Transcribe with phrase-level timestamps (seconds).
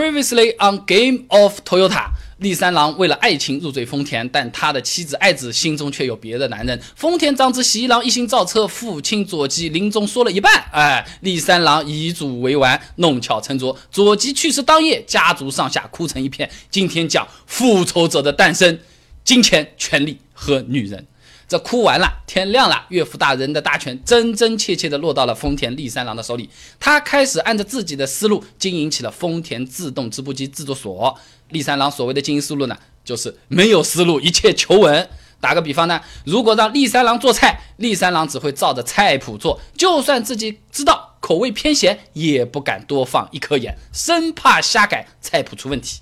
[0.00, 2.06] Previously on Game of Toyota。
[2.38, 6.80] 立三郎为了爱情入赘丰田，但他的妻子爱子心中却有别的男人。
[6.96, 16.50] 丰田长子喜一郎一心造车，父亲佐吉临终说了一半，哎，立三郎遗嘱未完，弄巧成拙，佐吉去世当夜，家族上下哭成一片。
[16.70, 18.78] 今天讲复仇者的诞生，
[19.22, 21.06] 金钱、权力和女人。
[21.50, 31.18] 这哭完了，天亮了，岳父大人的大权真真切切的落到了丰田立三郎的手里，他开始按照自己的思路经营起了丰田自动织布机制作所。
[31.48, 35.10] 立三郎所谓的经营思路呢，就是没有思路，一切求稳。
[35.40, 45.98] 打个比方呢，如果让立三郎做菜，立三郎只会照着菜谱做，就算自己知道口味偏咸，也不敢多放一颗盐，生怕瞎改菜谱出问题。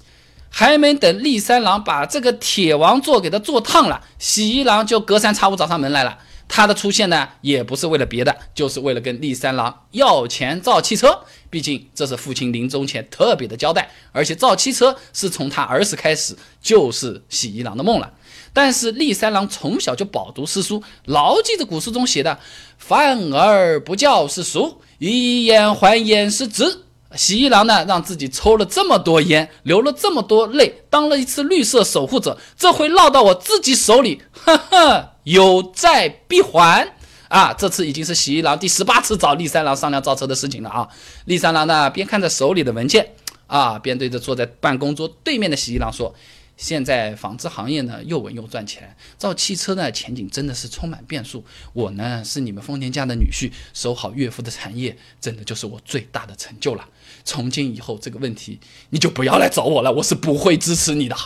[0.51, 6.19] 还没等立三郎把这个铁王座给他做烫了，喜一郎就隔三差五找上门来了。
[6.51, 11.21] 他的出现呢，也不是为了别的，就是为了跟立三郎要钱造汽车。
[11.51, 18.15] 毕竟这是父亲临终前特别的交代，而且造汽车是从他儿时开始就是喜一郎的梦了。
[18.55, 22.39] 但是立三郎从小就饱读诗书，牢记着古书中写的
[22.79, 26.85] “饭而不教是俗，以眼还眼是直”。
[27.15, 36.95] 喜一郎呢，让自己抽了这么多烟，流了这么多泪，当了一次绿色守护者，这回落到我自己手里，呵呵，有债必还
[37.29, 37.55] 啊！
[37.55, 40.89] 这次已经是喜一郎第十八次找立三郎商量造车的事情了啊！
[41.25, 43.15] 立三郎呢，边看着手里的文件
[43.47, 46.15] 啊，边对着坐在办公桌对面的喜一郎说。
[46.59, 51.43] 现在纺织行业呢又稳又赚钱，造汽车呢前景真的是充满变数。
[51.73, 56.87] 我呢是你们丰田家的女婿，守好岳父的产业，真的就是我最大的成就了。
[57.25, 58.59] 从今以后这个问题
[58.91, 61.17] 你就不要来找我了，我是不会支持你的。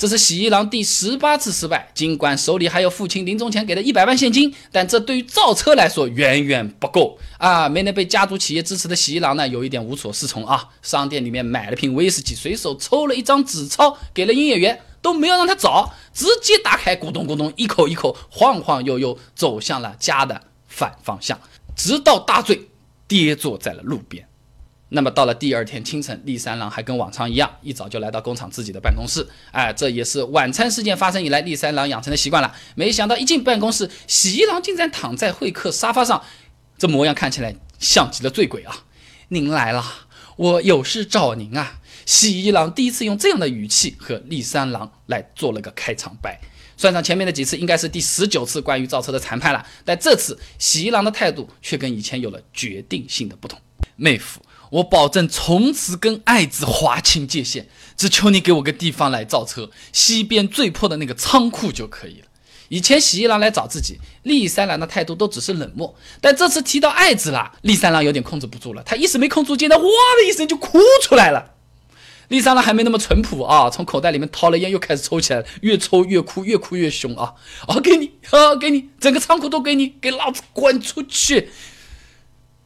[0.00, 7.68] 这是喜一郎第十八次失败，尽管手里还有父亲临终前给的一百万现金，但这对于造车来说远远不够啊！
[7.68, 10.66] 没能被家族企业支持的喜一郎呢，有一点无所适从啊。
[10.80, 21.38] 商店里面买了瓶威士忌，随手抽了一张纸钞给了营业员，都没有让他找，直接打开，咕咚咕咚，一口一口，晃晃悠悠走向了家的反方向，
[21.76, 22.68] 直到大醉，
[23.06, 24.26] 跌坐在了路边。
[24.90, 29.26] 那么到了第二天清晨，立三郎还跟往常一样，一早就来到工厂自己的办公室。
[29.52, 32.52] 哎，这也是晚餐事件发生以来立三郎养成的习惯了。
[32.74, 36.22] 没想到一进办公室，喜一郎竟然躺在会客沙发上，
[36.76, 38.84] 这模样看起来像极了醉鬼啊！
[39.28, 39.84] 您来了，
[40.36, 41.78] 我有事找您啊！
[42.04, 46.40] 喜一郎第一次用这样的语气和立三郎来做了个开场白。
[46.76, 49.64] 算上前面的几次，应该是第十九次关于造车的谈判了。
[49.84, 53.60] 但这次喜一郎的态度却跟以前有了决定性的不同，
[53.94, 54.40] 妹夫。
[54.70, 57.66] 我保证从此跟爱子划清界限，
[57.96, 62.26] 只求你给我个地方来造车，西边最破的那个仓库就可以了。
[62.68, 71.54] 以前喜一郎来找自己，立三郎的态度都只是冷漠，但这次提到爱子了，立三郎有点控制不住了，他一时没控住肩，他哇的一声就哭出来了。
[72.28, 77.34] 立三郎还没那么淳朴啊，从口袋里面掏了烟，又开始抽起来了，越抽越哭，越哭越凶啊！
[77.66, 81.50] 啊，给你啊，给你，整个仓库都给你，给老子滚出去！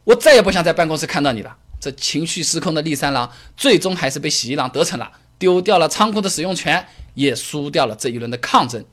[0.03, 1.57] 我再也不想在办公室看到你了。
[1.85, 8.83] 这情绪失控的立三郎，最终还是被喜一郎得逞了，丢掉了仓库的使用权，也输掉了这一轮的抗争。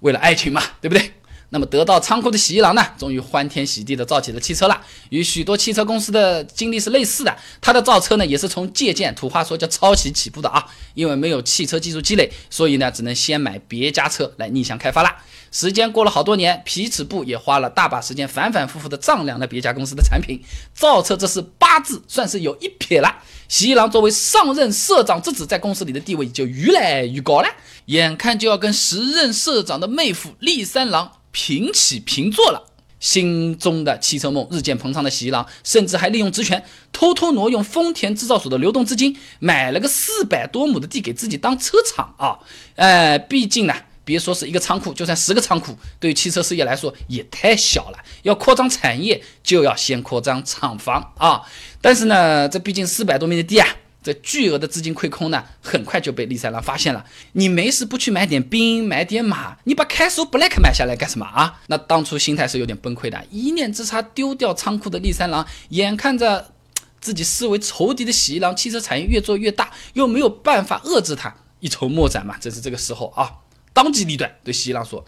[0.00, 1.12] 为了爱情嘛，对不对？
[1.50, 4.80] 那么得到仓库的喜一郎呢，终于欢天喜地的造起了汽车了。
[5.10, 10.66] 与许多汽车公司的经历是类似的，他的造车呢，也是从借鉴，土话说叫抄袭起步的啊。
[10.94, 15.10] 因为没有汽车技术积累，所以呢，只能先买别家车来逆向开发了。
[15.52, 20.42] 时间过了好多年，皮尺部也花了大把时间，反反复复的丈量了别家公司的产品
[20.74, 23.22] 造车，这是八字算是有一撇了。
[23.48, 27.48] 喜一郎作为上任社长之子，在公司里的地位就越来越高了，
[27.86, 32.72] 眼看就要跟时任社长的妹夫立三郎平起平坐了。
[32.98, 42.38] 心中的汽车梦日渐膨胀的喜一郎，甚至还利用职权偷偷挪用丰田制造所的流动资金，买了个四百多亩的地给自己当车厂啊！
[42.76, 43.74] 哎，毕竟呢。
[44.06, 47.98] 别说是一个仓库，就算十个仓库，对于汽车事业来说也太小了。
[48.22, 51.42] 要扩张产业，就要先扩张厂房啊！
[51.80, 53.66] 但是呢，这毕竟四百多亩的地啊，
[54.06, 57.04] 这巨额的资金亏空呢，很快就被立三郎发现了。
[57.32, 61.60] 你没事不去买点兵，买点马，你把开苏 Black 买下来干什么啊？
[61.66, 66.52] 那当初心态是有点崩溃的，一念之差丢掉仓库的立三郎，眼看着
[67.00, 72.38] 自己视为仇敌的喜一郎汽车产业越做越大，又没有办法遏制他，一筹莫展嘛。
[72.38, 73.32] 正是这个时候啊。
[73.72, 75.04] 当机立断对喜一郎说：“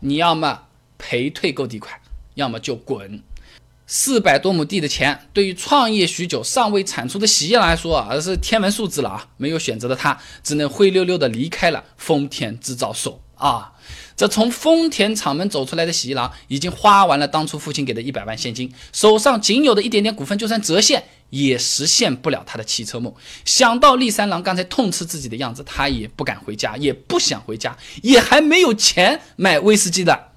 [0.00, 0.62] 你要么
[0.96, 2.00] 赔退购地款，
[2.34, 3.22] 要么就滚。”
[3.90, 9.26] 四百多亩地的钱，对于创业许久尚未产出的喜一郎来说啊，而是天文数字了啊！
[9.38, 13.72] 没有选择的他，只能灰溜溜的离开了丰田制造所啊。
[14.14, 23.14] 这从丰田厂门走出来的喜一郎，已经花完了当初父亲给的一百万现金，手上仅有的一点点股份，就算折现也实现不了他的汽车梦。
[23.46, 30.27] 想到厉三郎刚才痛斥自己的样子，他也不敢回家，也不想回家，也还没有钱买威士忌的。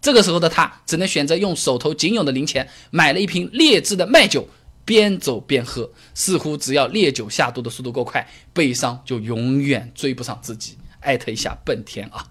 [0.00, 4.48] 这个时候的他，只能选择用手头仅有的零钱买了一瓶劣质的麦酒，
[4.84, 5.90] 边走边喝。
[6.14, 10.78] 似乎只要烈酒下肚的速度够快，悲伤就永远追不上自己。
[11.00, 12.26] 艾特一下本田啊！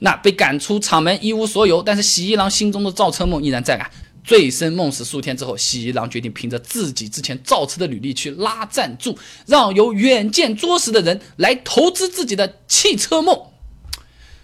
[0.00, 3.90] 那被赶出厂门一无所有，但是喜一郎心中的造车梦依然在啊。
[4.22, 13.40] 醉生梦死数天之后，喜一郎决定凭着自己之前造车的履历去拉赞助，让有远见卓识的人来投资自己的汽车梦。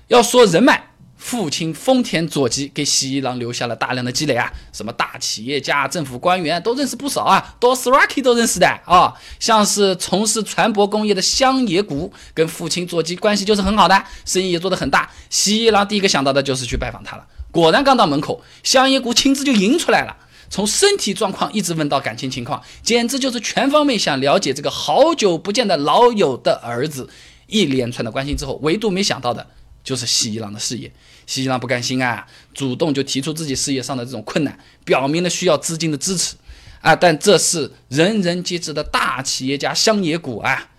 [0.08, 0.85] 要说人脉，
[1.26, 9.12] 父亲丰田佐吉给喜一郎留下了大量的积累啊，什么大企业家、政府官员都认识不少啊，多斯拉基都认识的啊。
[9.40, 15.10] 像是从事船舶工业的乡野谷，跟父亲佐吉关系就是很好的，生意也做得很大。
[15.28, 17.26] 喜一郎第一个想到的就是去拜访他了。
[17.50, 20.16] 果然，刚到门口，乡野谷亲自就迎出来了。
[20.48, 27.10] 从身体状况一直问到感情情况，简直就是全方面想了解这个好久不见的老友的儿子。
[27.48, 29.44] 一连串的关心之后，唯独没想到的
[29.82, 30.92] 就是喜一郎的事业。
[31.26, 36.36] 喜一郎不甘心啊，主动就提出自己事业上的这种困难，表明了需要资金的支持
[36.80, 36.96] 啊。
[36.96, 40.70] 但这是人人皆知的大企业家香野谷啊，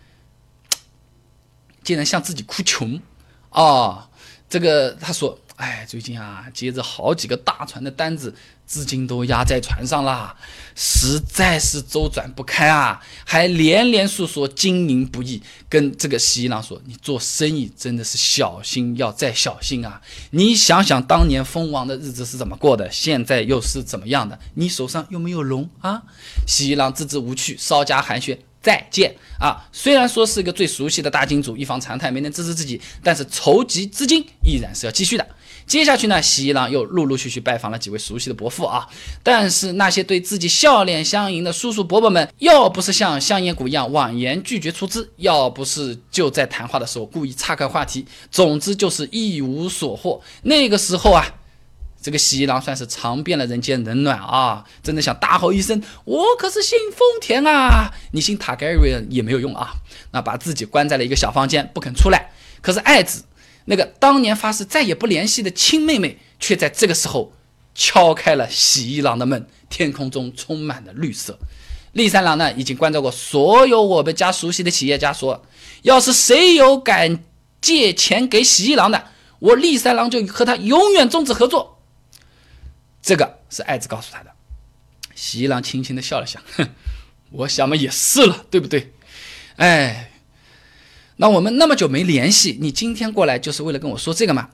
[1.83, 2.99] 竟然向自己哭穷
[3.49, 4.09] 啊！
[4.49, 5.39] 这个他说。
[5.57, 8.31] 哎，最近啊，接着好几个大船的单子，
[8.67, 10.35] 资金都压在船上了，
[10.75, 19.99] 实在是周转不开啊，还连连诉说经营不易，跟这个喜一郎说：“你做生意真的是小心要再小心啊！
[20.29, 24.37] 你想想当年封王的日子是怎么过的，现在又是怎么样的？
[24.53, 26.03] 你手上又没有龙啊？”
[26.45, 28.37] 喜一郎支支无趣，稍加寒暄。
[28.59, 29.65] 再见啊！
[29.71, 35.25] 虽然说是一个最熟悉的大金主，一方常态没能支持自己，但是筹集资金依然是要继续的。
[35.67, 38.87] 接下去呢，喜一郎又陆陆续续拜访了几位熟悉的伯父啊，
[39.21, 50.21] 但是那些对自己笑脸相迎的叔叔伯伯们，要不是像香烟谷一样婉言拒绝出资，要不是就在谈话的时候故意岔开话题，总之就是一无所获。
[50.43, 51.25] 那个时候啊。
[51.99, 54.63] 这个喜一郎算是尝遍了人间冷暖啊！
[54.83, 57.91] 真的想大吼一声：“我可是姓丰田啊！
[58.11, 59.73] 你姓塔盖瑞也没有用啊！”
[60.13, 62.29] 那把自己关在了一个小房间，不肯出来。
[62.61, 63.23] 可是爱子
[63.69, 67.33] 那个当年发誓再也不联系的亲妹妹，却在这个时候
[67.75, 69.47] 敲开了喜一郎的门。
[69.69, 71.37] 天空中充满了绿色。
[71.91, 75.45] 立三郎呢，已经关照过所有我们家熟悉的企业家，说
[75.81, 77.23] 要是谁有敢
[77.59, 79.09] 借钱给喜一郎的，
[79.39, 81.81] 我立三郎就和他永远终止合作。
[83.01, 84.31] 这个是爱子告诉他的，
[85.15, 86.69] 喜一郎轻轻的笑了笑，哼，
[87.31, 88.93] 我想嘛也是了，对不对？
[89.57, 90.11] 哎，
[91.17, 94.49] 那我们那么久没联系，你今天过来就是为了跟我说这个吗？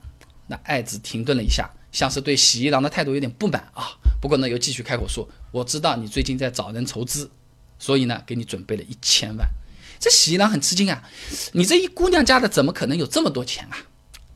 [0.47, 3.91] 那爱子停顿了一下，像是对喜一郎的态度有点不满啊。
[4.21, 7.29] 不过呢，又继续开口说，我知道你最近在找人筹资，
[7.77, 9.47] 所以呢，给你准备了一千万。
[9.99, 11.03] 这喜一郎很吃惊啊，
[11.51, 13.77] 你这一姑娘家的怎么可能有这么多钱啊？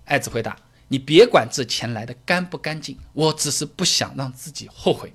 [0.06, 0.58] 爱子回答。
[0.90, 5.12] 你别管这钱来的干不干净，我只是不想让自己后悔。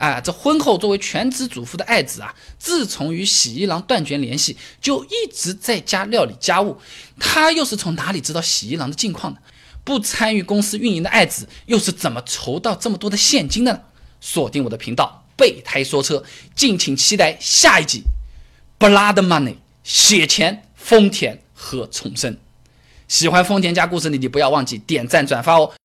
[0.00, 6.80] 啊，这婚后作为全职主妇的爱子啊，自从与喜一郎断绝联系，就一直在家料理家务。
[7.18, 9.40] 他又是从哪里知道喜一郎的近况的？
[9.84, 13.80] 不参与公司运营的爱子，又是怎么筹到这么多的现金的呢？
[14.22, 16.24] 锁定我的频道，备胎说车，
[16.54, 18.04] 敬请期待下一集。
[18.78, 22.38] Blood Money，血钱，丰田和重生。
[23.08, 25.72] 喜欢丰田家故事的你，不要忘记点赞转发哦。